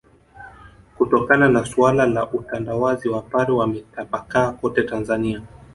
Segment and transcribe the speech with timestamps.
[0.97, 5.41] Kutokana na suala la utandawazi wapare wametapakaa kote Tanzania